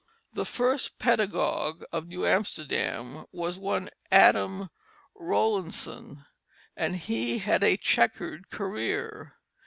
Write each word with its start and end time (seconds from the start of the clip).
The 0.33 0.45
first 0.45 0.97
pedagogue 0.97 1.83
of 1.91 2.07
New 2.07 2.25
Amsterdam 2.25 3.27
was 3.31 3.59
one 3.59 3.91
Adam 4.11 4.71
Roelantsen, 5.15 6.25
and 6.75 6.95
he 6.95 7.37
had 7.37 7.63
a 7.63 7.77
checkered 7.77 8.49
career. 8.49 9.35